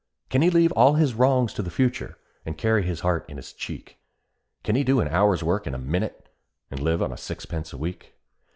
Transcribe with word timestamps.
Can 0.31 0.41
he 0.41 0.49
leave 0.49 0.71
all 0.71 0.95
his 0.95 1.13
wrongs 1.13 1.53
to 1.53 1.61
the 1.61 1.69
future, 1.69 2.17
and 2.43 2.57
carry 2.57 2.81
his 2.81 3.01
heart 3.01 3.23
in 3.29 3.37
his 3.37 3.53
cheek? 3.53 3.99
Can 4.63 4.75
he 4.75 4.83
do 4.83 4.99
an 4.99 5.07
hour's 5.07 5.43
work 5.43 5.67
in 5.67 5.75
a 5.75 5.77
minute, 5.77 6.27
and 6.71 6.79
live 6.79 7.03
on 7.03 7.11
a 7.11 7.17
sixpence 7.17 7.71
a 7.71 7.77
week? 7.77 8.15